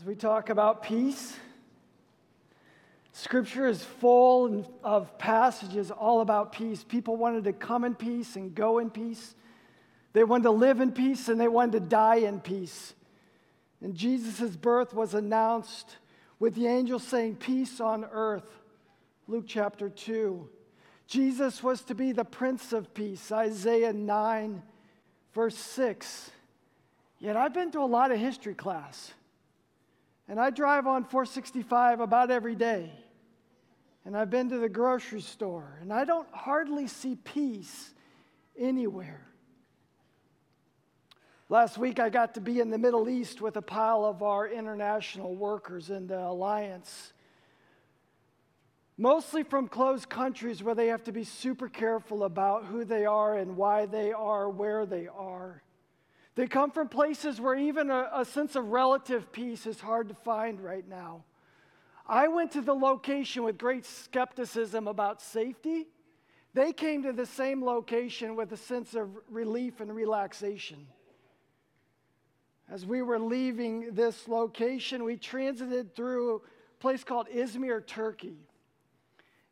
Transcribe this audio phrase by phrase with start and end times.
[0.00, 1.36] As we talk about peace,
[3.12, 6.82] Scripture is full of passages all about peace.
[6.82, 9.34] People wanted to come in peace and go in peace.
[10.14, 12.94] They wanted to live in peace and they wanted to die in peace.
[13.82, 15.98] And Jesus' birth was announced
[16.38, 18.58] with the angel saying, Peace on earth.
[19.28, 20.48] Luke chapter 2.
[21.08, 24.62] Jesus was to be the Prince of Peace, Isaiah 9,
[25.34, 26.30] verse 6.
[27.18, 29.12] Yet I've been to a lot of history class.
[30.30, 32.92] And I drive on 465 about every day.
[34.04, 37.92] And I've been to the grocery store, and I don't hardly see peace
[38.56, 39.26] anywhere.
[41.48, 44.46] Last week, I got to be in the Middle East with a pile of our
[44.46, 47.12] international workers in the Alliance,
[48.96, 53.36] mostly from closed countries where they have to be super careful about who they are
[53.36, 55.60] and why they are where they are.
[56.34, 60.14] They come from places where even a, a sense of relative peace is hard to
[60.14, 61.24] find right now.
[62.06, 65.86] I went to the location with great skepticism about safety.
[66.54, 70.86] They came to the same location with a sense of relief and relaxation.
[72.68, 78.38] As we were leaving this location, we transited through a place called Izmir, Turkey.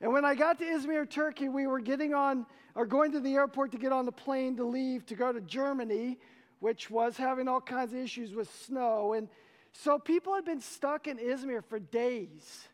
[0.00, 3.34] And when I got to Izmir, Turkey, we were getting on or going to the
[3.34, 6.18] airport to get on the plane to leave to go to Germany,
[6.60, 9.12] which was having all kinds of issues with snow.
[9.12, 9.28] And
[9.72, 12.68] so people had been stuck in Izmir for days.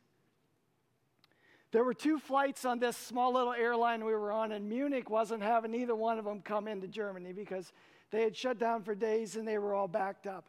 [1.72, 5.42] There were two flights on this small little airline we were on, and Munich wasn't
[5.42, 7.72] having either one of them come into Germany because
[8.10, 10.46] they had shut down for days and they were all backed up.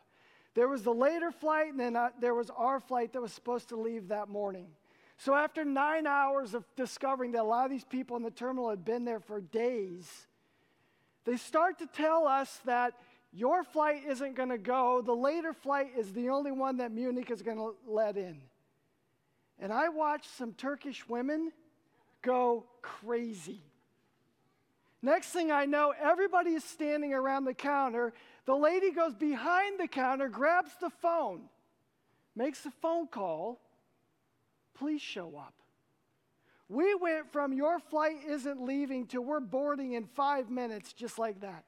[0.53, 3.69] There was the later flight, and then uh, there was our flight that was supposed
[3.69, 4.67] to leave that morning.
[5.17, 8.69] So, after nine hours of discovering that a lot of these people in the terminal
[8.69, 10.27] had been there for days,
[11.25, 12.93] they start to tell us that
[13.35, 15.01] your flight isn't going to go.
[15.05, 18.39] The later flight is the only one that Munich is going to let in.
[19.59, 21.51] And I watched some Turkish women
[22.21, 23.61] go crazy.
[25.01, 28.13] Next thing I know, everybody is standing around the counter.
[28.45, 31.41] The lady goes behind the counter, grabs the phone,
[32.35, 33.59] makes a phone call.
[34.73, 35.53] Please show up.
[36.69, 41.41] We went from your flight isn't leaving to we're boarding in five minutes, just like
[41.41, 41.65] that.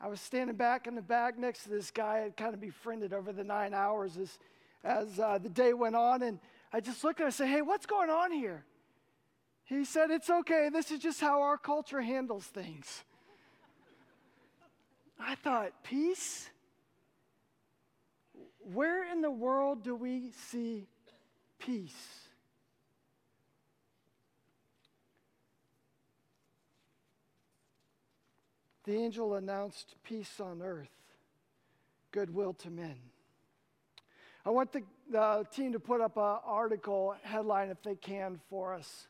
[0.00, 3.12] I was standing back in the back next to this guy I'd kind of befriended
[3.12, 4.38] over the nine hours as,
[4.84, 6.22] as uh, the day went on.
[6.22, 6.38] And
[6.72, 8.64] I just looked at him and said, Hey, what's going on here?
[9.64, 10.68] He said, It's okay.
[10.72, 13.02] This is just how our culture handles things.
[15.18, 16.48] I thought, Peace?
[18.72, 20.86] Where in the world do we see
[21.58, 22.27] peace?
[28.88, 30.88] The angel announced peace on earth,
[32.10, 32.96] goodwill to men.
[34.46, 38.72] I want the, the team to put up an article headline, if they can, for
[38.72, 39.08] us.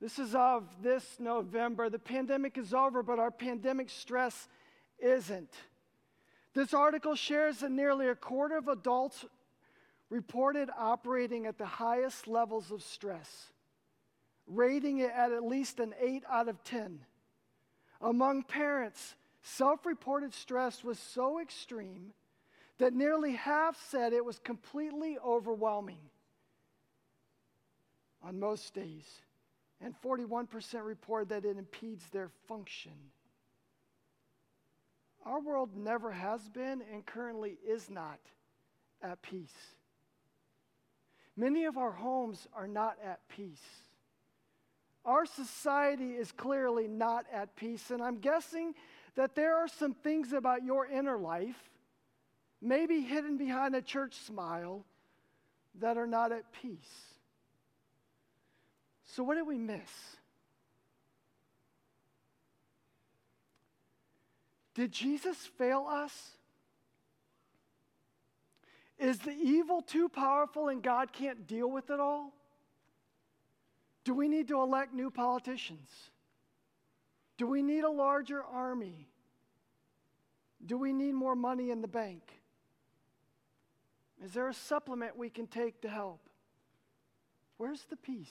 [0.00, 1.88] This is of this November.
[1.88, 4.48] The pandemic is over, but our pandemic stress
[4.98, 5.54] isn't.
[6.54, 9.24] This article shares that nearly a quarter of adults
[10.10, 13.52] reported operating at the highest levels of stress,
[14.48, 16.98] rating it at at least an 8 out of 10.
[18.00, 22.12] Among parents, self reported stress was so extreme
[22.78, 26.10] that nearly half said it was completely overwhelming
[28.22, 29.22] on most days
[29.80, 32.92] and 41% report that it impedes their function.
[35.24, 38.18] Our world never has been and currently is not
[39.02, 39.74] at peace.
[41.36, 43.85] Many of our homes are not at peace.
[45.06, 48.74] Our society is clearly not at peace, and I'm guessing
[49.14, 51.70] that there are some things about your inner life,
[52.60, 54.84] maybe hidden behind a church smile,
[55.78, 56.76] that are not at peace.
[59.04, 59.90] So, what did we miss?
[64.74, 66.12] Did Jesus fail us?
[68.98, 72.32] Is the evil too powerful and God can't deal with it all?
[74.06, 75.88] Do we need to elect new politicians?
[77.38, 79.08] Do we need a larger army?
[80.64, 82.22] Do we need more money in the bank?
[84.24, 86.20] Is there a supplement we can take to help?
[87.56, 88.30] Where's the peace?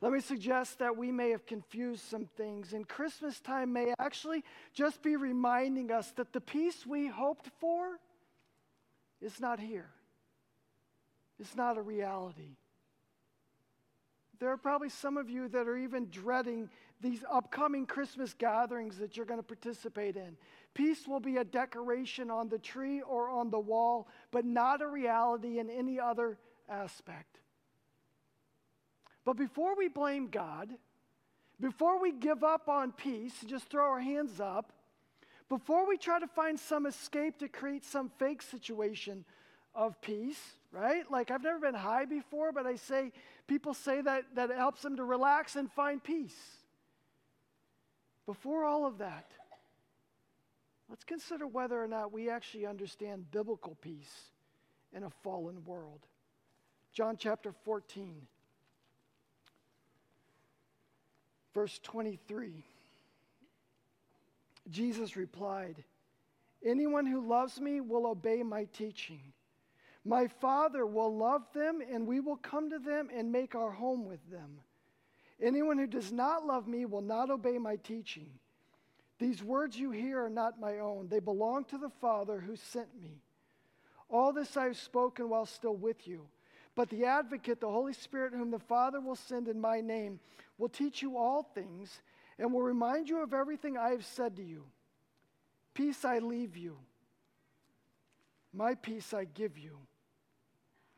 [0.00, 4.44] Let me suggest that we may have confused some things, and Christmas time may actually
[4.72, 7.98] just be reminding us that the peace we hoped for
[9.20, 9.90] is not here.
[11.40, 12.56] It's not a reality.
[14.42, 16.68] There are probably some of you that are even dreading
[17.00, 20.36] these upcoming Christmas gatherings that you're going to participate in
[20.74, 24.88] Peace will be a decoration on the tree or on the wall, but not a
[24.88, 27.38] reality in any other aspect.
[29.24, 30.70] But before we blame God,
[31.60, 34.72] before we give up on peace, just throw our hands up,
[35.48, 39.24] before we try to find some escape to create some fake situation
[39.72, 41.08] of peace, right?
[41.10, 43.12] Like I've never been high before, but I say
[43.46, 46.36] people say that that it helps them to relax and find peace.
[48.26, 49.30] Before all of that,
[50.88, 54.30] let's consider whether or not we actually understand biblical peace
[54.92, 56.00] in a fallen world.
[56.92, 58.26] John chapter 14,
[61.54, 62.64] verse 23.
[64.70, 65.82] Jesus replied,
[66.64, 69.32] Anyone who loves me will obey my teaching.
[70.04, 74.04] My Father will love them, and we will come to them and make our home
[74.04, 74.58] with them.
[75.40, 78.28] Anyone who does not love me will not obey my teaching.
[79.18, 82.88] These words you hear are not my own, they belong to the Father who sent
[83.00, 83.22] me.
[84.10, 86.26] All this I have spoken while still with you.
[86.74, 90.20] But the advocate, the Holy Spirit, whom the Father will send in my name,
[90.58, 92.00] will teach you all things
[92.38, 94.64] and will remind you of everything I have said to you.
[95.74, 96.76] Peace I leave you,
[98.52, 99.78] my peace I give you.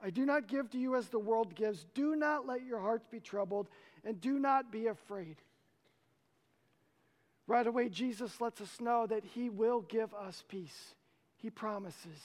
[0.05, 1.87] I do not give to you as the world gives.
[1.95, 3.69] Do not let your hearts be troubled,
[4.05, 5.37] and do not be afraid.
[7.47, 10.95] Right away, Jesus lets us know that He will give us peace.
[11.39, 12.21] He promises.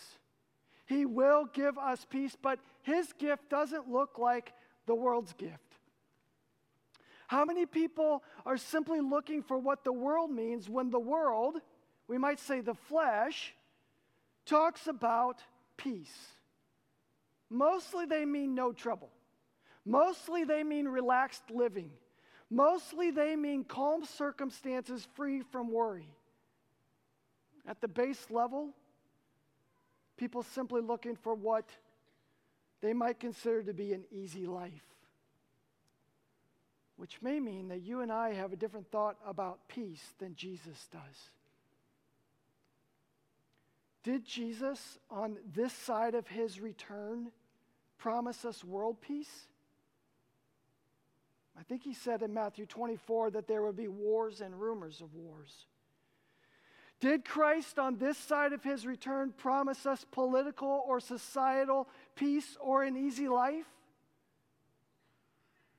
[0.88, 4.52] He will give us peace, but His gift doesn't look like
[4.86, 5.78] the world's gift.
[7.28, 11.56] How many people are simply looking for what the world means when the world,
[12.10, 13.54] we might say the flesh,
[14.46, 15.40] talks about
[15.78, 16.39] peace?
[17.50, 19.10] Mostly they mean no trouble.
[19.86, 21.92] Mostly they mean relaxed living.
[22.50, 26.10] Mostly they mean calm circumstances free from worry.
[27.68, 28.70] At the base level,
[30.18, 31.70] people simply looking for what
[32.82, 34.86] they might consider to be an easy life.
[36.98, 40.88] Which may mean that you and I have a different thought about peace than Jesus
[40.92, 41.32] does.
[44.04, 47.32] Did Jesus, on this side of his return,
[48.00, 49.48] promise us world peace?
[51.60, 55.14] I think he said in Matthew 24 that there would be wars and rumors of
[55.14, 55.68] wars.
[57.02, 62.84] Did Christ on this side of his return promise us political or societal peace or
[62.84, 63.66] an easy life?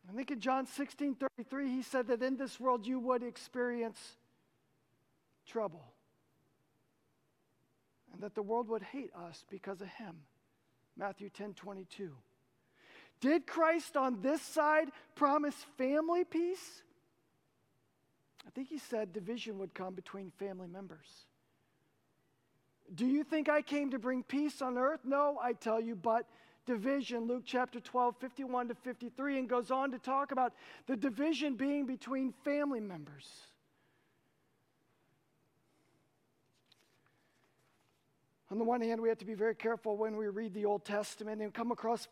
[0.09, 4.17] I think in John 16 33, he said that in this world you would experience
[5.47, 5.93] trouble
[8.13, 10.17] and that the world would hate us because of him.
[10.97, 12.11] Matthew 10 22.
[13.21, 16.83] Did Christ on this side promise family peace?
[18.47, 21.27] I think he said division would come between family members.
[22.95, 25.01] Do you think I came to bring peace on earth?
[25.05, 26.27] No, I tell you, but
[26.67, 27.27] division.
[27.27, 30.55] Luke chapter 12, 51 to 53, and goes on to talk about
[30.87, 33.29] the division being between family members.
[38.51, 40.85] On the one hand, we have to be very careful when we read the Old
[40.85, 42.09] Testament and come across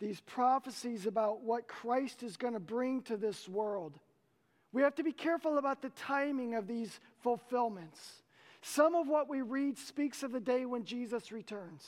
[0.00, 3.98] these prophecies about what Christ is going to bring to this world.
[4.72, 8.00] We have to be careful about the timing of these fulfillments.
[8.62, 11.86] Some of what we read speaks of the day when Jesus returns.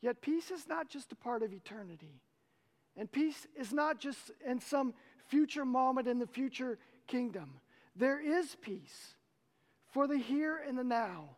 [0.00, 2.20] Yet peace is not just a part of eternity.
[2.96, 4.94] And peace is not just in some
[5.26, 7.54] future moment in the future kingdom.
[7.96, 9.16] There is peace
[9.92, 11.30] for the here and the now.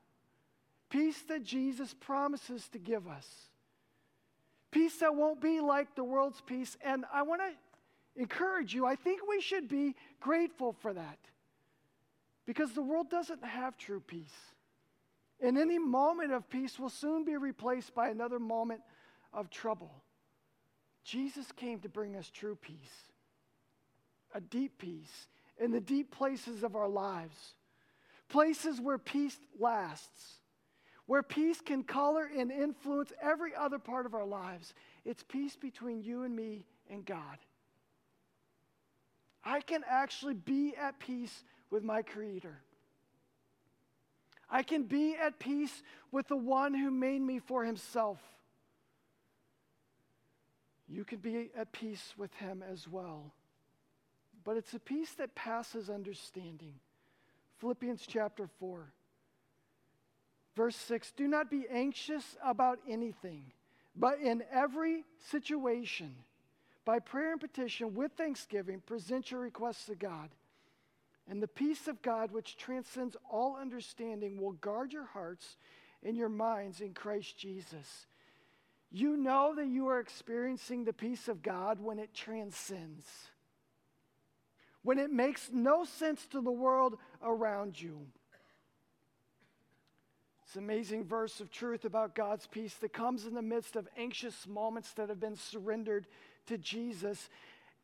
[0.88, 3.26] Peace that Jesus promises to give us.
[4.70, 6.76] Peace that won't be like the world's peace.
[6.84, 11.18] And I want to encourage you, I think we should be grateful for that.
[12.46, 14.34] Because the world doesn't have true peace.
[15.40, 18.80] And any moment of peace will soon be replaced by another moment
[19.32, 19.90] of trouble.
[21.04, 23.12] Jesus came to bring us true peace,
[24.34, 25.28] a deep peace
[25.58, 27.54] in the deep places of our lives,
[28.28, 30.40] places where peace lasts
[31.06, 34.75] where peace can color and influence every other part of our lives.
[35.04, 37.38] It's peace between you and me and God.
[39.44, 42.58] I can actually be at peace with my Creator.
[44.50, 48.18] I can be at peace with the one who made me for himself.
[50.88, 53.32] You can be at peace with him as well.
[54.44, 56.75] But it's a peace that passes understanding.
[57.58, 58.92] Philippians chapter 4.
[60.56, 63.52] Verse 6 Do not be anxious about anything,
[63.94, 66.14] but in every situation,
[66.84, 70.30] by prayer and petition with thanksgiving, present your requests to God.
[71.28, 75.56] And the peace of God, which transcends all understanding, will guard your hearts
[76.04, 78.06] and your minds in Christ Jesus.
[78.92, 83.04] You know that you are experiencing the peace of God when it transcends,
[84.82, 88.06] when it makes no sense to the world around you.
[90.46, 93.88] It's an amazing verse of truth about God's peace that comes in the midst of
[93.96, 96.06] anxious moments that have been surrendered
[96.46, 97.28] to Jesus.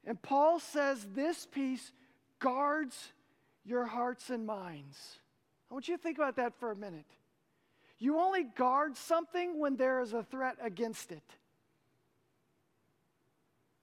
[0.07, 1.90] And Paul says this peace
[2.38, 3.12] guards
[3.64, 5.19] your hearts and minds.
[5.71, 7.07] I want you to think about that for a minute.
[7.99, 11.23] You only guard something when there is a threat against it.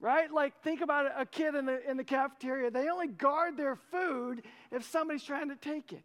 [0.00, 0.32] Right?
[0.32, 2.70] Like, think about a kid in the, in the cafeteria.
[2.70, 6.04] They only guard their food if somebody's trying to take it.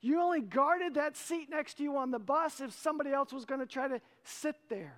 [0.00, 3.44] You only guarded that seat next to you on the bus if somebody else was
[3.44, 4.96] going to try to sit there.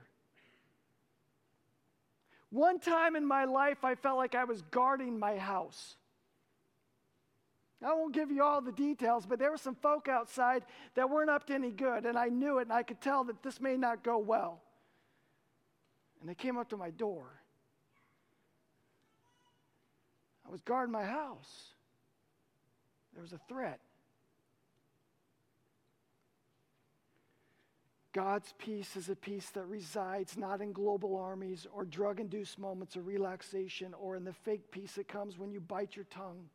[2.50, 5.97] One time in my life, I felt like I was guarding my house.
[7.85, 10.64] I won't give you all the details, but there were some folk outside
[10.95, 13.43] that weren't up to any good, and I knew it, and I could tell that
[13.43, 14.62] this may not go well.
[16.21, 17.26] And they came up to my door.
[20.47, 21.75] I was guarding my house.
[23.12, 23.78] There was a threat.
[28.18, 32.96] God's peace is a peace that resides not in global armies or drug induced moments
[32.96, 36.48] of relaxation or in the fake peace that comes when you bite your tongue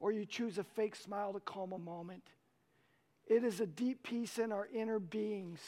[0.00, 2.22] or you choose a fake smile to calm a moment.
[3.26, 5.60] It is a deep peace in our inner beings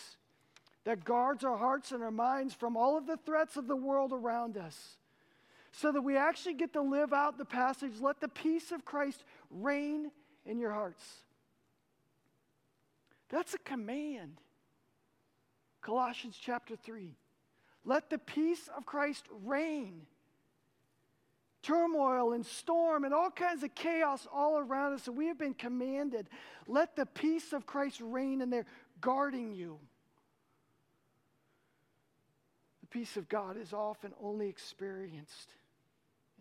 [0.85, 4.12] that guards our hearts and our minds from all of the threats of the world
[4.12, 4.99] around us
[5.73, 9.25] so that we actually get to live out the passage let the peace of Christ
[9.50, 10.11] reign
[10.45, 11.02] in your hearts.
[13.31, 14.43] That's a command.
[15.85, 17.14] Colossians chapter 3.
[17.85, 20.07] Let the peace of Christ reign
[21.64, 25.09] turmoil and storm and all kinds of chaos all around us.
[25.09, 26.29] And we have been commanded
[26.67, 28.67] let the peace of Christ reign in there,
[29.00, 29.79] guarding you.
[32.81, 35.50] The peace of God is often only experienced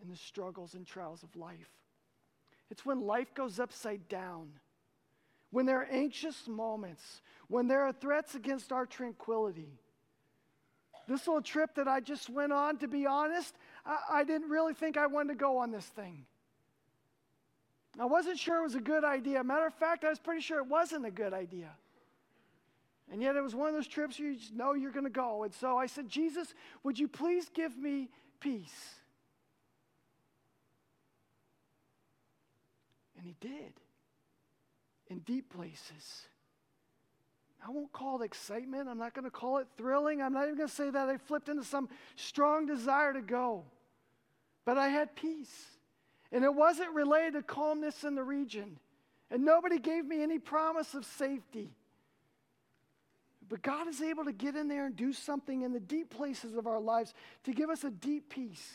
[0.02, 1.70] in the struggles and trials of life.
[2.70, 4.48] It's when life goes upside down,
[5.54, 9.78] when there are anxious moments, when there are threats against our tranquility
[11.06, 14.74] this little trip that I just went on, to be honest, I, I didn't really
[14.74, 16.24] think I wanted to go on this thing.
[18.00, 19.44] I wasn't sure it was a good idea.
[19.44, 21.70] Matter of fact, I was pretty sure it wasn't a good idea.
[23.12, 25.44] And yet it was one of those trips you know you're going to go.
[25.44, 28.08] And so I said, Jesus, would you please give me
[28.40, 28.94] peace?
[33.18, 33.74] And he did
[35.08, 36.26] in deep places.
[37.66, 38.88] I won't call it excitement.
[38.88, 40.20] I'm not going to call it thrilling.
[40.20, 43.64] I'm not even going to say that I flipped into some strong desire to go.
[44.66, 45.66] But I had peace.
[46.30, 48.78] And it wasn't related to calmness in the region.
[49.30, 51.70] And nobody gave me any promise of safety.
[53.48, 56.56] But God is able to get in there and do something in the deep places
[56.56, 58.72] of our lives to give us a deep peace.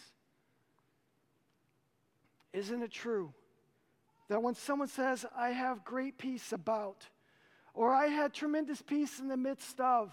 [2.53, 3.33] Isn't it true
[4.29, 7.05] that when someone says, I have great peace about,
[7.73, 10.11] or I had tremendous peace in the midst of,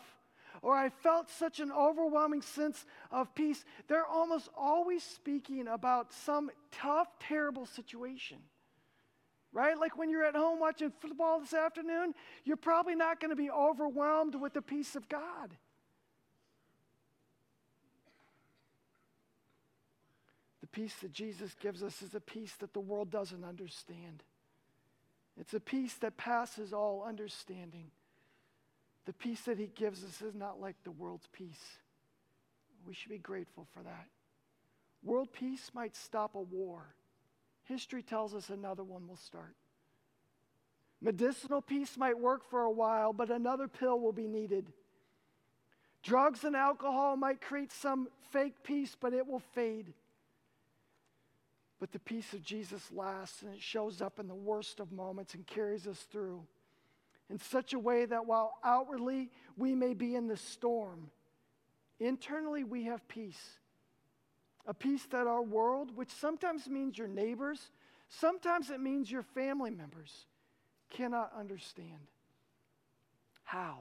[0.63, 3.65] or I felt such an overwhelming sense of peace.
[3.89, 8.39] They're almost always speaking about some tough, terrible situation.
[9.53, 9.79] Right?
[9.79, 13.51] Like when you're at home watching football this afternoon, you're probably not going to be
[13.51, 15.57] overwhelmed with the peace of God.
[20.77, 24.23] Peace that Jesus gives us is a peace that the world doesn't understand.
[25.41, 27.87] It's a peace that passes all understanding.
[29.07, 31.79] The peace that He gives us is not like the world's peace.
[32.87, 34.07] We should be grateful for that.
[35.03, 36.83] World peace might stop a war.
[37.65, 39.55] History tells us another one will start.
[41.01, 44.67] Medicinal peace might work for a while, but another pill will be needed.
[46.03, 49.95] Drugs and alcohol might create some fake peace, but it will fade.
[51.79, 55.35] But the peace of Jesus lasts and it shows up in the worst of moments
[55.35, 56.43] and carries us through
[57.29, 61.11] in such a way that while outwardly we may be in the storm,
[61.99, 63.59] internally we have peace.
[64.67, 67.71] A peace that our world, which sometimes means your neighbors,
[68.09, 70.27] sometimes it means your family members,
[70.91, 72.11] cannot understand.
[73.45, 73.81] How?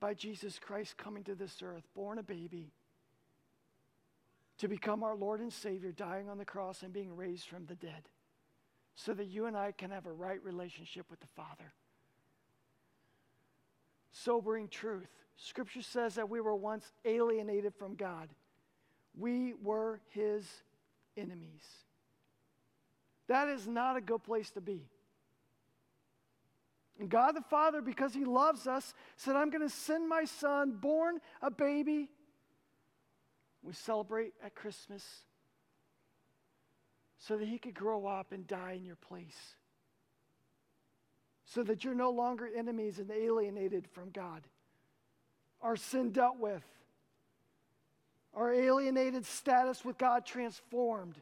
[0.00, 2.72] By Jesus Christ coming to this earth, born a baby
[4.58, 7.74] to become our Lord and Savior, dying on the cross and being raised from the
[7.74, 8.08] dead,
[8.94, 11.72] so that you and I can have a right relationship with the Father.
[14.12, 15.08] Sobering truth.
[15.36, 18.28] Scripture says that we were once alienated from God,
[19.16, 20.46] we were His
[21.16, 21.64] enemies.
[23.26, 24.88] That is not a good place to be.
[27.00, 30.78] And God the Father, because He loves us, said, I'm going to send my son,
[30.80, 32.08] born a baby.
[33.64, 35.02] We celebrate at Christmas
[37.18, 39.56] so that He could grow up and die in your place.
[41.46, 44.42] So that you're no longer enemies and alienated from God.
[45.62, 46.64] Our sin dealt with,
[48.34, 51.16] our alienated status with God transformed.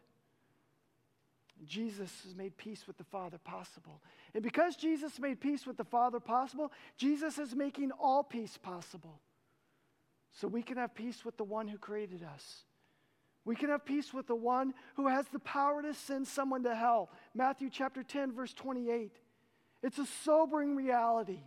[1.64, 4.00] Jesus has made peace with the Father possible.
[4.34, 9.20] And because Jesus made peace with the Father possible, Jesus is making all peace possible.
[10.32, 12.64] So we can have peace with the one who created us.
[13.44, 16.74] We can have peace with the one who has the power to send someone to
[16.74, 17.10] hell.
[17.34, 19.12] Matthew chapter 10, verse 28.
[19.82, 21.40] It's a sobering reality.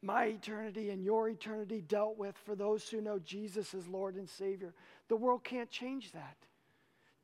[0.00, 4.28] My eternity and your eternity dealt with for those who know Jesus as Lord and
[4.28, 4.72] Savior.
[5.08, 6.36] The world can't change that.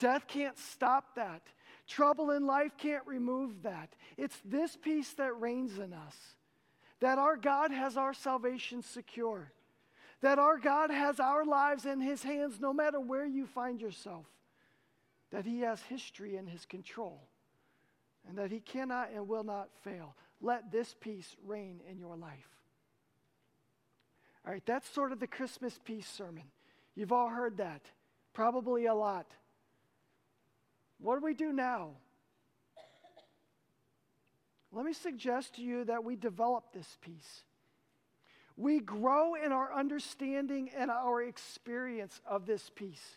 [0.00, 1.42] Death can't stop that.
[1.86, 3.94] Trouble in life can't remove that.
[4.16, 6.16] It's this peace that reigns in us
[7.04, 9.52] that our God has our salvation secure,
[10.22, 14.24] that our God has our lives in His hands no matter where you find yourself,
[15.30, 17.20] that He has history in His control,
[18.26, 20.16] and that He cannot and will not fail.
[20.40, 22.48] Let this peace reign in your life.
[24.46, 26.44] All right, that's sort of the Christmas peace sermon.
[26.94, 27.82] You've all heard that,
[28.32, 29.26] probably a lot.
[31.00, 31.96] What do we do now?
[34.74, 37.44] Let me suggest to you that we develop this peace.
[38.56, 43.16] We grow in our understanding and our experience of this peace.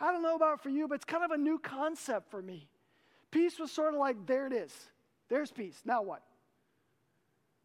[0.00, 2.68] I don't know about for you, but it's kind of a new concept for me.
[3.30, 4.72] Peace was sort of like, there it is.
[5.28, 5.80] There's peace.
[5.84, 6.22] Now what?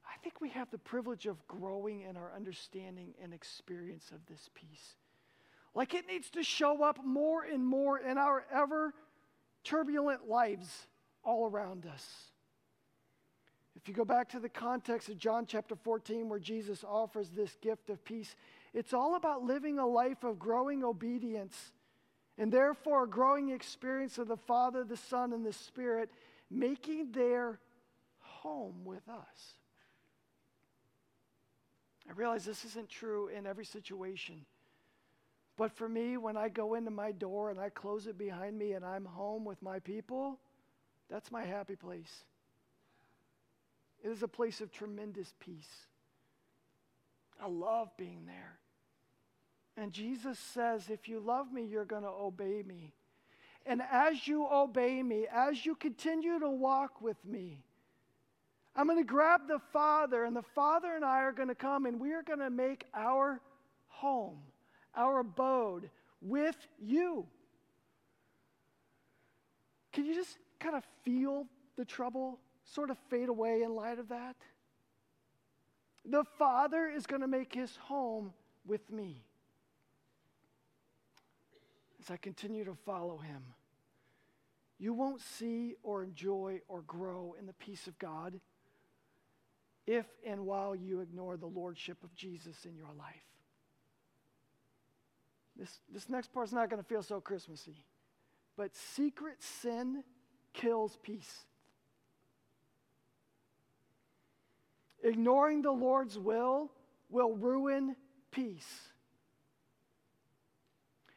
[0.05, 4.50] I think we have the privilege of growing in our understanding and experience of this
[4.55, 4.96] peace.
[5.75, 8.93] Like it needs to show up more and more in our ever
[9.63, 10.88] turbulent lives
[11.24, 12.05] all around us.
[13.88, 17.55] If you go back to the context of John chapter 14, where Jesus offers this
[17.61, 18.35] gift of peace,
[18.74, 21.72] it's all about living a life of growing obedience
[22.38, 26.11] and therefore a growing experience of the Father, the Son, and the Spirit
[26.51, 27.61] making their
[28.20, 29.53] home with us.
[32.09, 34.46] I realize this isn't true in every situation.
[35.55, 38.74] But for me, when I go into my door and I close it behind me
[38.74, 40.40] and I'm home with my people,
[41.09, 42.25] that's my happy place.
[44.03, 45.88] It is a place of tremendous peace.
[47.42, 48.60] I love being there.
[49.75, 52.94] And Jesus says, if you love me, you're going to obey me.
[53.66, 57.64] And as you obey me, as you continue to walk with me,
[58.75, 61.86] I'm going to grab the Father, and the Father and I are going to come,
[61.86, 63.42] and we are going to make our
[63.88, 64.38] home
[64.96, 65.90] our abode
[66.22, 67.25] with you.
[69.94, 71.46] Can you just kind of feel
[71.77, 72.40] the trouble
[72.74, 74.36] sort of fade away in light of that?
[76.06, 78.34] The Father is going to make his home
[78.66, 79.24] with me
[82.01, 83.44] as I continue to follow him.
[84.80, 88.40] You won't see or enjoy or grow in the peace of God
[89.86, 93.16] if and while you ignore the lordship of Jesus in your life.
[95.56, 97.86] This, this next part's not going to feel so Christmassy.
[98.56, 100.03] But secret sin
[100.53, 101.46] kills peace.
[105.07, 106.70] Ignoring the Lord's will
[107.09, 107.96] will ruin
[108.29, 108.89] peace.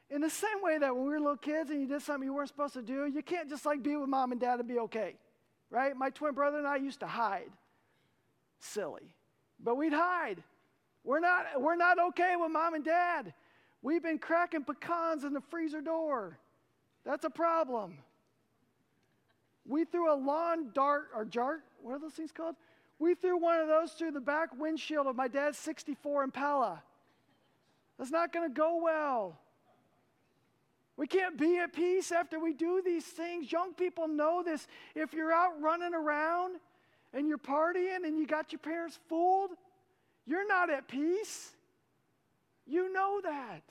[0.08, 2.32] In the same way that when we were little kids and you did something you
[2.32, 4.78] weren't supposed to do, you can't just like be with mom and dad and be
[4.78, 5.16] okay,
[5.70, 5.96] right?
[5.96, 7.50] My twin brother and I used to hide.
[8.60, 9.12] Silly.
[9.58, 10.40] But we'd hide.
[11.02, 13.34] We're not, we're not okay with mom and dad.
[13.82, 16.38] We've been cracking pecans in the freezer door.
[17.04, 17.98] That's a problem.
[19.66, 22.54] We threw a lawn dart or jart, what are those things called?
[23.00, 26.82] We threw one of those through the back windshield of my dad's 64 Impala.
[27.98, 29.38] That's not going to go well.
[30.98, 33.50] We can't be at peace after we do these things.
[33.50, 34.66] Young people know this.
[34.94, 36.56] If you're out running around
[37.14, 39.52] and you're partying and you got your parents fooled,
[40.26, 41.52] you're not at peace.
[42.66, 43.62] You know that.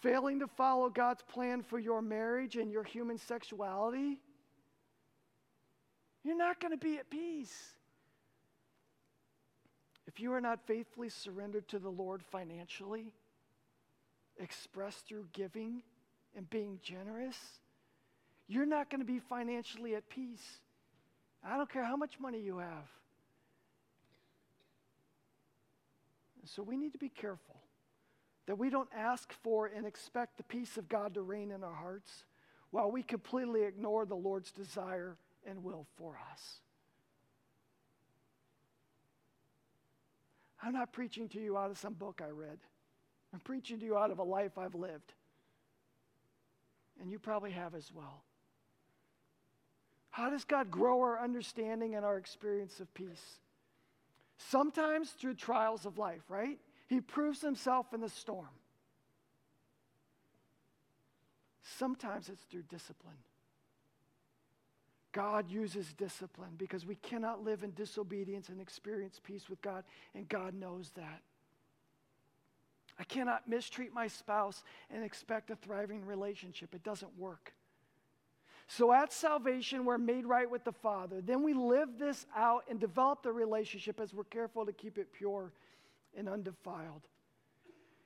[0.00, 4.18] Failing to follow God's plan for your marriage and your human sexuality,
[6.24, 7.54] you're not going to be at peace.
[10.06, 13.12] If you are not faithfully surrendered to the Lord financially,
[14.38, 15.82] expressed through giving
[16.36, 17.36] and being generous,
[18.48, 20.60] you're not going to be financially at peace.
[21.44, 22.88] I don't care how much money you have.
[26.46, 27.56] So we need to be careful
[28.46, 31.72] that we don't ask for and expect the peace of God to reign in our
[31.72, 32.24] hearts
[32.70, 35.16] while we completely ignore the Lord's desire
[35.48, 36.60] and will for us.
[40.62, 42.58] I'm not preaching to you out of some book I read.
[43.32, 45.12] I'm preaching to you out of a life I've lived.
[47.00, 48.22] And you probably have as well.
[50.10, 53.38] How does God grow our understanding and our experience of peace?
[54.38, 56.58] Sometimes through trials of life, right?
[56.86, 58.48] He proves himself in the storm.
[61.78, 63.16] Sometimes it's through discipline.
[65.14, 70.28] God uses discipline because we cannot live in disobedience and experience peace with God, and
[70.28, 71.22] God knows that.
[72.98, 76.74] I cannot mistreat my spouse and expect a thriving relationship.
[76.74, 77.54] It doesn't work.
[78.66, 81.20] So at salvation, we're made right with the Father.
[81.20, 85.12] Then we live this out and develop the relationship as we're careful to keep it
[85.12, 85.52] pure
[86.16, 87.02] and undefiled.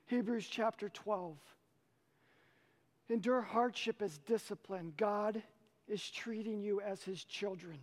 [0.07, 1.37] Hebrews chapter 12.
[3.09, 4.93] Endure hardship as discipline.
[4.95, 5.41] God
[5.89, 7.79] is treating you as his children.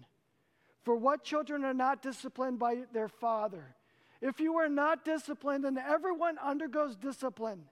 [0.82, 3.74] For what children are not disciplined by their father?
[4.20, 7.64] If you are not disciplined, then everyone undergoes discipline.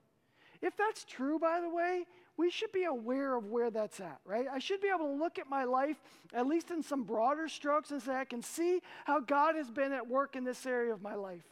[0.60, 2.04] If that's true, by the way,
[2.36, 4.46] we should be aware of where that's at, right?
[4.52, 5.96] I should be able to look at my life,
[6.32, 9.92] at least in some broader strokes, and say, I can see how God has been
[9.92, 11.44] at work in this area of my life.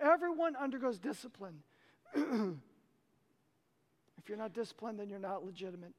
[0.00, 1.62] Everyone undergoes discipline.
[2.14, 2.58] if
[4.28, 5.94] you're not disciplined, then you're not legitimate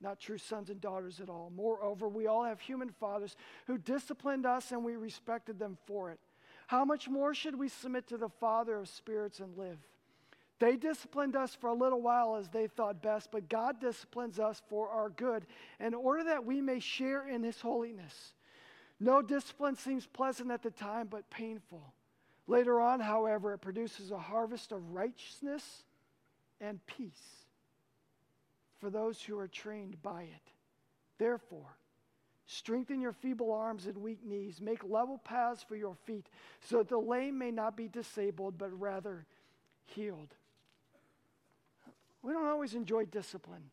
[0.00, 1.52] not true sons and daughters at all.
[1.54, 3.36] Moreover, we all have human fathers
[3.66, 6.18] who disciplined us and we respected them for it.
[6.66, 9.78] How much more should we submit to the Father of spirits and live?
[10.58, 14.62] They disciplined us for a little while as they thought best, but God disciplines us
[14.68, 15.46] for our good
[15.80, 18.34] in order that we may share in His holiness.
[19.00, 21.94] No discipline seems pleasant at the time, but painful.
[22.46, 25.84] Later on, however, it produces a harvest of righteousness
[26.60, 27.39] and peace
[28.80, 30.52] for those who are trained by it.
[31.18, 31.76] Therefore,
[32.46, 34.60] strengthen your feeble arms and weak knees.
[34.60, 36.26] Make level paths for your feet,
[36.60, 39.26] so that the lame may not be disabled, but rather
[39.84, 40.34] healed.
[42.22, 43.70] We don't always enjoy discipline.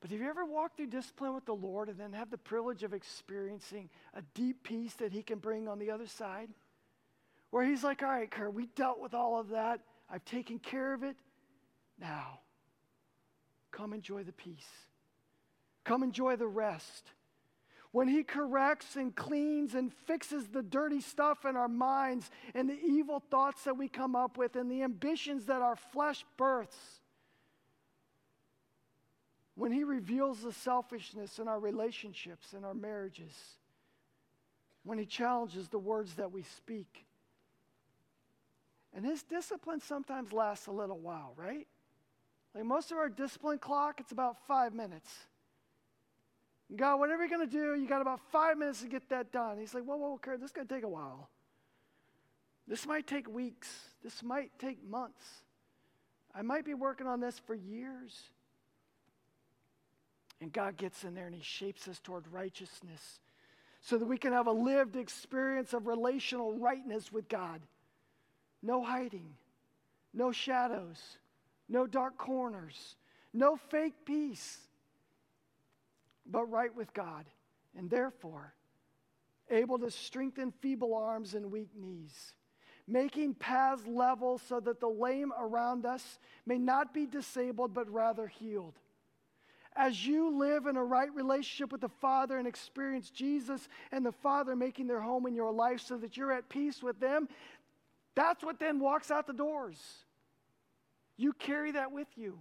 [0.00, 2.82] But have you ever walked through discipline with the Lord and then have the privilege
[2.82, 6.48] of experiencing a deep peace that He can bring on the other side?
[7.50, 9.80] Where He's like, all right, Kurt, we dealt with all of that.
[10.10, 11.16] I've taken care of it.
[11.98, 12.40] Now,
[13.76, 14.66] Come enjoy the peace.
[15.84, 17.10] Come enjoy the rest.
[17.92, 22.78] When He corrects and cleans and fixes the dirty stuff in our minds and the
[22.82, 26.78] evil thoughts that we come up with and the ambitions that our flesh births.
[29.56, 33.34] When He reveals the selfishness in our relationships and our marriages.
[34.84, 37.04] When He challenges the words that we speak.
[38.94, 41.66] And His discipline sometimes lasts a little while, right?
[42.56, 45.10] Like most of our discipline clock, it's about five minutes.
[46.74, 49.58] God, whatever you're going to do, you got about five minutes to get that done.
[49.58, 51.28] He's like, whoa, whoa, Kurt, this is going to take a while.
[52.66, 53.68] This might take weeks.
[54.02, 55.22] This might take months.
[56.34, 58.18] I might be working on this for years.
[60.40, 63.20] And God gets in there and He shapes us toward righteousness
[63.82, 67.60] so that we can have a lived experience of relational rightness with God.
[68.62, 69.34] No hiding,
[70.14, 71.18] no shadows,
[71.68, 72.96] no dark corners,
[73.32, 74.58] no fake peace,
[76.24, 77.26] but right with God,
[77.76, 78.54] and therefore
[79.50, 82.34] able to strengthen feeble arms and weak knees,
[82.88, 88.26] making paths level so that the lame around us may not be disabled but rather
[88.26, 88.74] healed.
[89.76, 94.12] As you live in a right relationship with the Father and experience Jesus and the
[94.12, 97.28] Father making their home in your life so that you're at peace with them,
[98.14, 99.78] that's what then walks out the doors.
[101.16, 102.38] You carry that with you.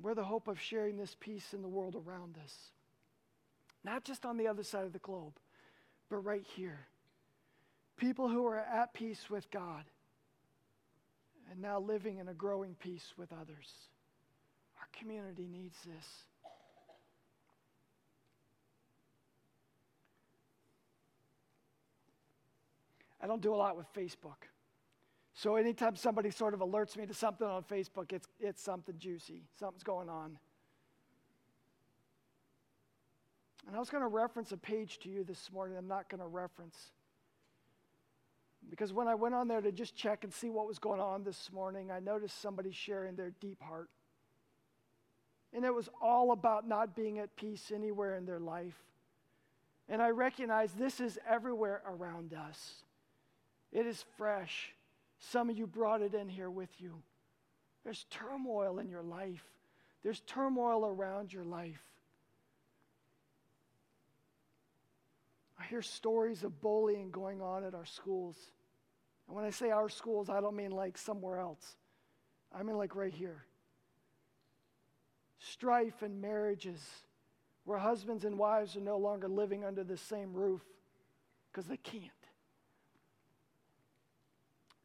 [0.00, 2.54] We're the hope of sharing this peace in the world around us.
[3.84, 5.38] Not just on the other side of the globe,
[6.08, 6.86] but right here.
[7.96, 9.84] People who are at peace with God
[11.50, 13.72] and now living in a growing peace with others.
[14.78, 16.06] Our community needs this.
[23.20, 24.46] I don't do a lot with Facebook.
[25.38, 29.44] So anytime somebody sort of alerts me to something on Facebook, it's, it's something juicy,
[29.60, 30.36] something's going on.
[33.68, 36.20] And I was going to reference a page to you this morning, I'm not going
[36.20, 36.76] to reference.
[38.68, 41.22] Because when I went on there to just check and see what was going on
[41.22, 43.90] this morning, I noticed somebody sharing their deep heart.
[45.54, 48.74] And it was all about not being at peace anywhere in their life.
[49.88, 52.82] And I recognize this is everywhere around us.
[53.70, 54.74] It is fresh.
[55.18, 57.02] Some of you brought it in here with you.
[57.84, 59.44] There's turmoil in your life,
[60.02, 61.82] there's turmoil around your life.
[65.60, 68.36] I hear stories of bullying going on at our schools.
[69.26, 71.76] And when I say our schools, I don't mean like somewhere else,
[72.52, 73.44] I mean like right here.
[75.40, 76.80] Strife in marriages
[77.64, 80.62] where husbands and wives are no longer living under the same roof
[81.50, 82.17] because they can't.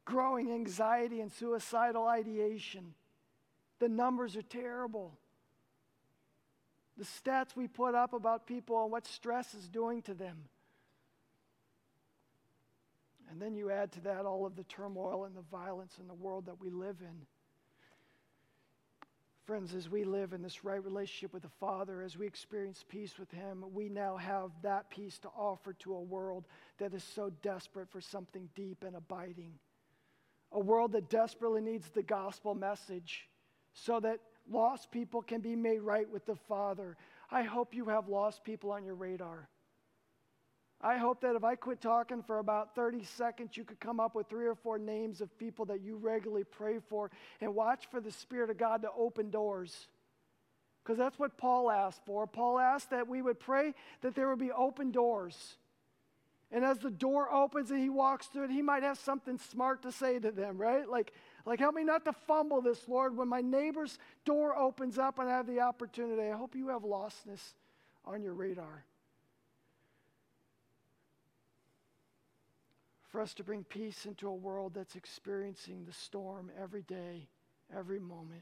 [0.06, 2.94] Growing anxiety and suicidal ideation.
[3.80, 5.18] The numbers are terrible.
[6.98, 10.38] The stats we put up about people and what stress is doing to them.
[13.32, 16.14] And then you add to that all of the turmoil and the violence in the
[16.14, 17.26] world that we live in.
[19.46, 23.18] Friends, as we live in this right relationship with the Father, as we experience peace
[23.18, 26.46] with Him, we now have that peace to offer to a world
[26.78, 29.54] that is so desperate for something deep and abiding.
[30.54, 33.28] A world that desperately needs the gospel message
[33.74, 36.96] so that lost people can be made right with the Father.
[37.32, 39.50] I hope you have lost people on your radar.
[40.86, 44.16] I hope that if I quit talking for about 30 seconds, you could come up
[44.16, 48.02] with three or four names of people that you regularly pray for and watch for
[48.02, 49.88] the Spirit of God to open doors.
[50.84, 52.28] Because that's what Paul asked for.
[52.28, 55.56] Paul asked that we would pray that there would be open doors.
[56.54, 59.82] And as the door opens and he walks through it, he might have something smart
[59.82, 60.88] to say to them, right?
[60.88, 61.12] Like,
[61.46, 65.28] like help me not to fumble this, Lord, when my neighbor's door opens up and
[65.28, 66.30] I have the opportunity.
[66.30, 67.56] I hope you have lostness
[68.06, 68.86] on your radar.
[73.14, 77.28] for us to bring peace into a world that's experiencing the storm every day,
[77.78, 78.42] every moment.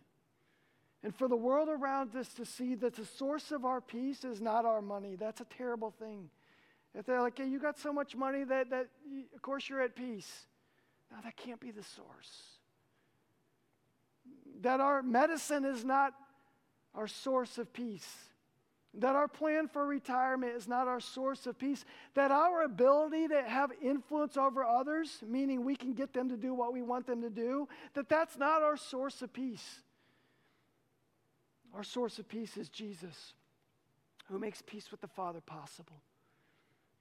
[1.03, 4.39] And for the world around us to see that the source of our peace is
[4.39, 5.17] not our money.
[5.17, 6.29] That's a terrible thing.
[6.93, 9.81] If they're like, hey, you got so much money that, that you, of course you're
[9.81, 10.29] at peace.
[11.11, 12.43] Now, that can't be the source.
[14.61, 16.13] That our medicine is not
[16.93, 18.07] our source of peace
[18.93, 23.41] that our plan for retirement is not our source of peace, that our ability to
[23.41, 27.21] have influence over others, meaning we can get them to do what we want them
[27.21, 29.79] to do, that that's not our source of peace.
[31.73, 33.33] Our source of peace is Jesus,
[34.25, 36.01] who makes peace with the Father possible.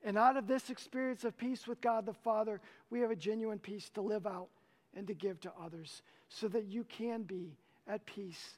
[0.02, 3.58] And out of this experience of peace with God the Father, we have a genuine
[3.58, 4.48] peace to live out
[4.96, 8.56] and to give to others so that you can be at peace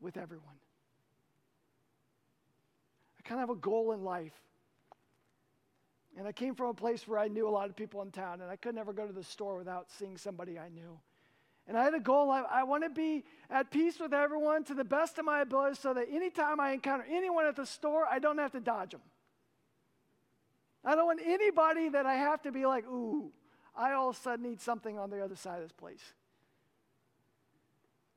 [0.00, 0.54] with everyone.
[3.18, 4.34] I kind of have a goal in life.
[6.18, 8.42] And I came from a place where I knew a lot of people in town,
[8.42, 10.98] and I could never go to the store without seeing somebody I knew.
[11.66, 12.30] And I had a goal.
[12.30, 15.76] I, I want to be at peace with everyone to the best of my ability
[15.80, 19.00] so that anytime I encounter anyone at the store, I don't have to dodge them.
[20.84, 23.30] I don't want anybody that I have to be like, ooh,
[23.76, 26.02] I all of a sudden need something on the other side of this place.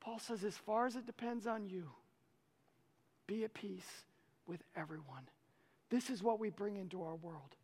[0.00, 1.90] Paul says, as far as it depends on you,
[3.26, 4.04] be at peace
[4.46, 5.28] with everyone.
[5.90, 7.54] This is what we bring into our world.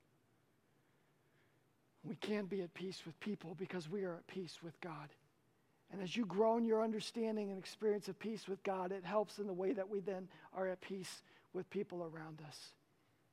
[2.04, 5.08] We can be at peace with people because we are at peace with God.
[5.92, 9.38] And as you grow in your understanding and experience of peace with God, it helps
[9.38, 12.72] in the way that we then are at peace with people around us.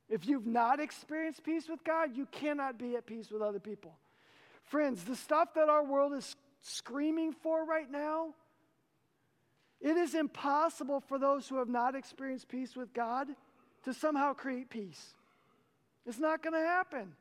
[0.10, 3.94] If you've not experienced peace with God, you cannot be at peace with other people.
[4.64, 8.34] Friends, the stuff that our world is screaming for right now,
[9.80, 13.28] it is impossible for those who have not experienced peace with God
[13.86, 15.14] to somehow create peace.
[16.06, 17.14] It's not going to happen.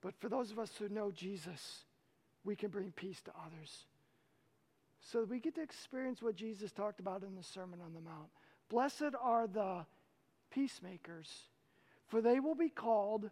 [0.00, 1.84] But for those of us who know Jesus,
[2.44, 3.86] we can bring peace to others.
[5.00, 8.28] So we get to experience what Jesus talked about in the Sermon on the Mount.
[8.68, 9.84] Blessed are the
[10.50, 11.30] peacemakers,
[12.08, 13.30] for they will be called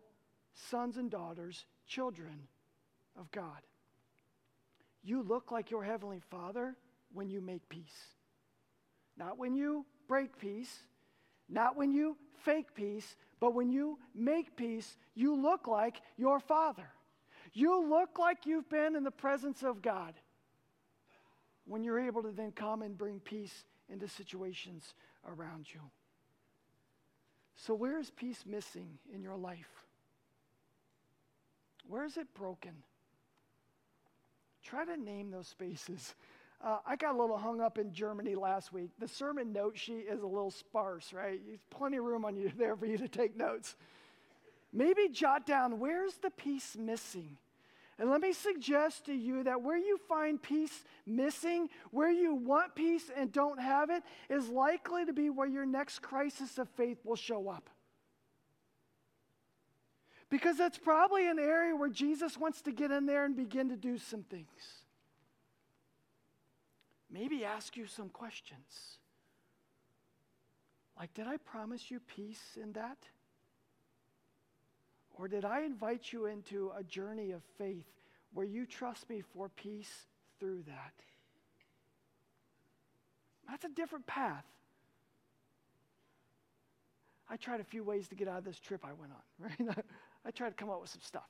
[0.71, 2.49] sons and daughters, children
[3.19, 3.61] of God.
[5.03, 6.77] You look like your Heavenly Father
[7.13, 8.15] when you make peace.
[9.17, 10.81] Not when you break peace,
[11.49, 16.89] not when you fake peace, but when you make peace, you look like your Father.
[17.53, 20.15] You look like you've been in the presence of God
[21.67, 24.95] when you're able to then come and bring peace into situations
[25.27, 25.81] around you.
[27.57, 29.71] So, where is peace missing in your life?
[31.87, 32.73] Where is it broken?
[34.63, 36.15] Try to name those spaces.
[36.65, 38.91] Uh, I got a little hung up in Germany last week.
[38.99, 41.39] The sermon note sheet is a little sparse, right?
[41.47, 43.77] There's plenty of room on you there for you to take notes.
[44.73, 47.37] Maybe jot down where's the peace missing?
[47.99, 52.75] And let me suggest to you that where you find peace missing, where you want
[52.75, 56.99] peace and don't have it, is likely to be where your next crisis of faith
[57.05, 57.71] will show up.
[60.29, 63.77] Because that's probably an area where Jesus wants to get in there and begin to
[63.77, 64.83] do some things.
[67.09, 68.99] Maybe ask you some questions.
[70.99, 72.99] Like, did I promise you peace in that?
[75.19, 77.87] Or did I invite you into a journey of faith
[78.33, 79.93] where you trust me for peace
[80.41, 80.93] through that?
[83.49, 84.45] That's a different path.
[87.29, 89.79] I tried a few ways to get out of this trip I went on, right?
[90.27, 91.29] I tried to come up with some stuff.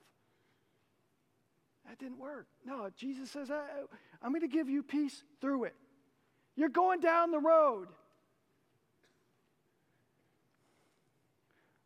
[1.87, 2.47] That didn't work.
[2.65, 3.63] No, Jesus says, I,
[4.23, 5.75] I'm going to give you peace through it.
[6.57, 7.89] You're going down the road.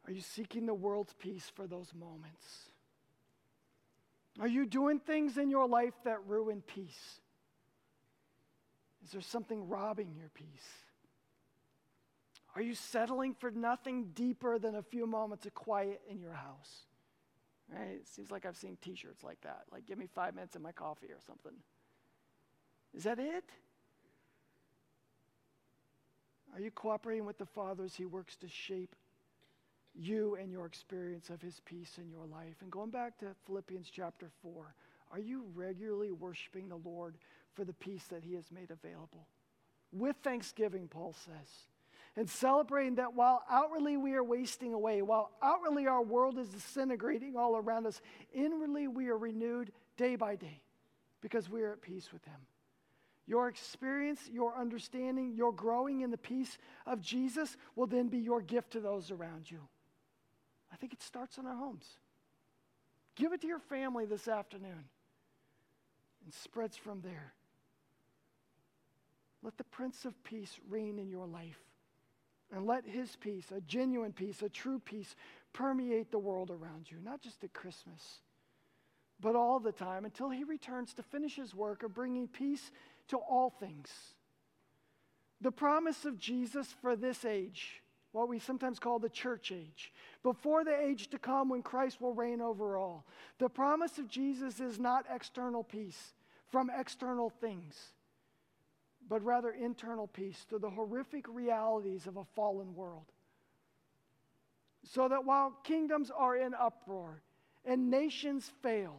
[0.08, 2.70] Are you seeking the world's peace for those moments?
[4.40, 7.20] Are you doing things in your life that ruin peace?
[9.04, 10.46] Is there something robbing your peace?
[12.56, 16.86] Are you settling for nothing deeper than a few moments of quiet in your house?
[17.70, 17.96] Right?
[18.00, 19.64] It seems like I've seen t shirts like that.
[19.70, 21.52] Like, give me five minutes of my coffee or something.
[22.96, 23.44] Is that it?
[26.54, 28.96] Are you cooperating with the Father as He works to shape
[29.98, 32.56] you and your experience of His peace in your life?
[32.62, 34.74] And going back to Philippians chapter 4,
[35.11, 37.16] are you regularly worshiping the Lord
[37.54, 39.26] for the peace that He has made available?
[39.92, 41.48] With thanksgiving, Paul says
[42.18, 47.37] and celebrating that while outwardly we are wasting away, while outwardly our world is disintegrating
[47.37, 48.00] all around us,
[48.34, 50.61] inwardly we are renewed day by day
[51.20, 52.40] because we are at peace with Him.
[53.28, 58.42] Your experience, your understanding, your growing in the peace of Jesus will then be your
[58.42, 59.61] gift to those around you.
[60.72, 61.87] I think it starts in our homes.
[63.16, 64.85] Give it to your family this afternoon
[66.24, 67.33] and spreads from there.
[69.42, 71.59] Let the Prince of Peace reign in your life.
[72.50, 75.14] And let his peace, a genuine peace, a true peace,
[75.52, 78.20] permeate the world around you, not just at Christmas,
[79.20, 82.70] but all the time until he returns to finish his work of bringing peace
[83.09, 83.90] to all things.
[85.40, 87.83] The promise of Jesus for this age,
[88.18, 92.12] what we sometimes call the church age, before the age to come when Christ will
[92.12, 93.07] reign over all.
[93.38, 96.14] The promise of Jesus is not external peace
[96.50, 97.92] from external things
[99.09, 103.07] but rather internal peace through the horrific realities of a fallen world.
[104.85, 107.22] So that while kingdoms are in uproar
[107.64, 108.98] and nations fail,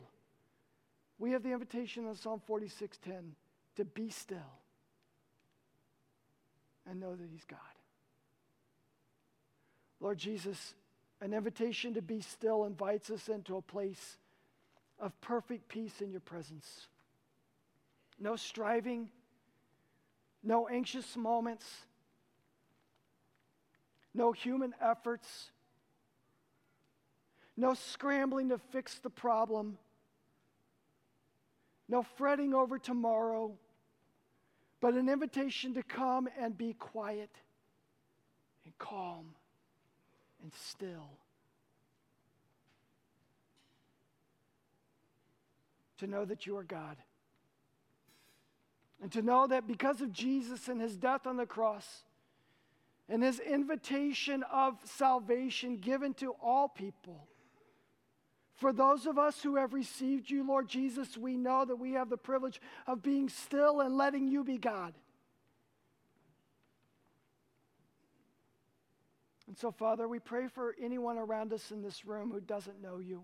[1.17, 3.36] we have the invitation in Psalm 46:10
[3.75, 4.60] to be still
[6.86, 7.60] and know that He's God.
[9.99, 10.73] Lord Jesus,
[11.21, 14.17] an invitation to be still invites us into a place
[14.99, 16.88] of perfect peace in your presence.
[18.19, 19.09] No striving,
[20.43, 21.65] no anxious moments,
[24.13, 25.51] no human efforts,
[27.57, 29.77] no scrambling to fix the problem,
[31.89, 33.51] no fretting over tomorrow,
[34.79, 37.31] but an invitation to come and be quiet
[38.63, 39.35] and calm
[40.41, 41.10] and still.
[45.97, 46.97] To know that you are God.
[49.02, 52.04] And to know that because of Jesus and his death on the cross
[53.08, 57.28] and his invitation of salvation given to all people,
[58.56, 62.10] for those of us who have received you, Lord Jesus, we know that we have
[62.10, 64.93] the privilege of being still and letting you be God.
[69.49, 72.99] And so, Father, we pray for anyone around us in this room who doesn't know
[72.99, 73.23] you,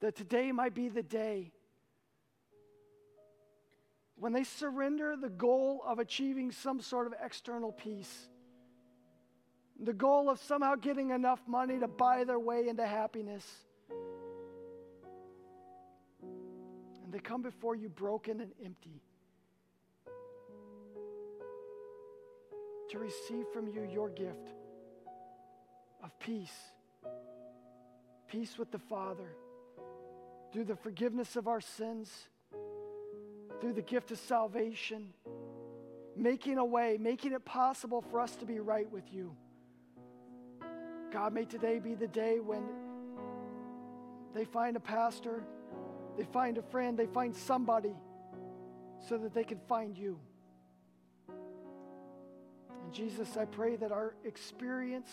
[0.00, 1.52] that today might be the day
[4.14, 8.30] when they surrender the goal of achieving some sort of external peace,
[9.78, 13.44] the goal of somehow getting enough money to buy their way into happiness,
[16.22, 19.02] and they come before you broken and empty
[22.88, 24.54] to receive from you your gift
[26.02, 26.56] of peace,
[28.28, 29.36] peace with the Father
[30.52, 32.28] through the forgiveness of our sins
[33.60, 35.12] through the gift of salvation,
[36.16, 39.34] making a way, making it possible for us to be right with you.
[41.12, 42.62] God, may today be the day when
[44.34, 45.44] they find a pastor,
[46.18, 47.94] they find a friend, they find somebody
[49.08, 50.18] so that they can find you.
[52.82, 55.10] And Jesus, I pray that our experience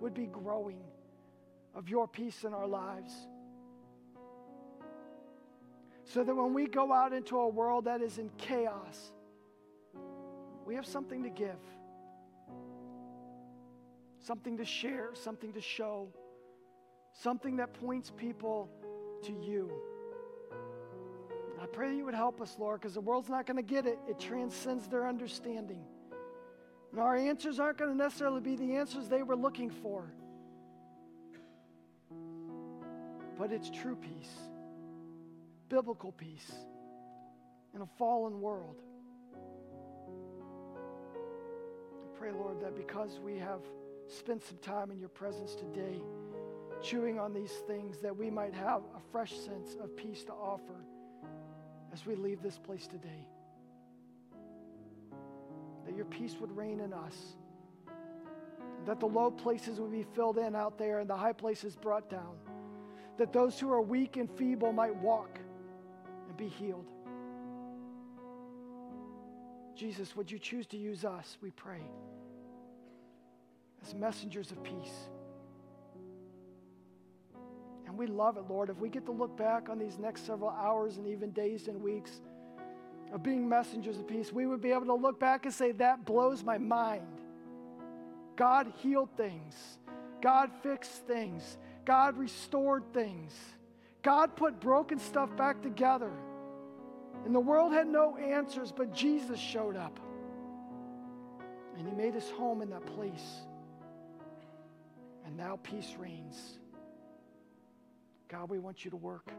[0.00, 0.80] would be growing
[1.74, 3.12] of your peace in our lives
[6.04, 9.12] so that when we go out into a world that is in chaos,
[10.64, 11.58] we have something to give,
[14.18, 16.08] something to share, something to show,
[17.12, 18.70] something that points people
[19.24, 19.70] to you.
[21.60, 23.84] I pray that you would help us, Lord, because the world's not going to get
[23.84, 23.98] it.
[24.08, 25.84] It transcends their understanding.
[26.92, 30.10] And our answers aren't going to necessarily be the answers they were looking for.
[33.38, 34.34] But it's true peace,
[35.68, 36.50] biblical peace
[37.74, 38.80] in a fallen world.
[41.92, 43.60] I pray, Lord, that because we have
[44.08, 46.00] spent some time in your presence today,
[46.82, 50.84] chewing on these things, that we might have a fresh sense of peace to offer
[51.92, 53.26] as we leave this place today.
[55.88, 57.16] That your peace would reign in us.
[58.84, 62.10] That the low places would be filled in out there and the high places brought
[62.10, 62.36] down.
[63.16, 65.40] That those who are weak and feeble might walk
[66.28, 66.84] and be healed.
[69.74, 71.80] Jesus, would you choose to use us, we pray,
[73.82, 75.08] as messengers of peace?
[77.86, 78.68] And we love it, Lord.
[78.68, 81.80] If we get to look back on these next several hours and even days and
[81.80, 82.20] weeks
[83.12, 86.04] of being messengers of peace, we would be able to look back and say, That
[86.04, 87.06] blows my mind.
[88.36, 89.54] God healed things,
[90.20, 93.32] God fixed things, God restored things,
[94.02, 96.12] God put broken stuff back together.
[97.24, 99.98] And the world had no answers, but Jesus showed up.
[101.76, 103.40] And he made his home in that place.
[105.26, 106.58] And now peace reigns.
[108.28, 109.30] God, we want you to work.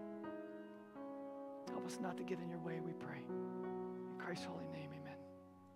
[1.71, 3.21] Help us not to get in your way, we pray.
[3.29, 4.88] In Christ's holy name,